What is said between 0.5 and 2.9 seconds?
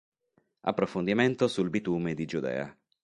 Approfondimento sul bitume di Giudea